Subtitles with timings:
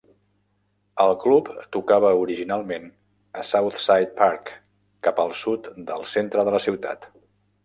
[1.03, 2.89] El club tocava originalment
[3.43, 4.51] a South Side Park,
[5.09, 7.09] cap al sud del centre de la ciutat.